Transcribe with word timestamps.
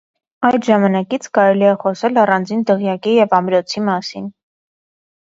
Այդ 0.47 0.63
ժամանակից 0.69 1.27
կարելի 1.39 1.69
է 1.73 1.75
խոսել 1.85 2.19
առանձին 2.23 2.65
դղյակի 2.73 3.17
և 3.21 3.39
ամրոցի 3.45 3.89
մասին։ 3.95 4.31